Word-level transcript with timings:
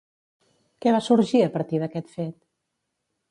Què 0.85 0.93
va 0.95 1.01
sorgir 1.07 1.43
a 1.45 1.51
partir 1.57 1.81
d'aquest 1.83 2.09
fet? 2.17 2.35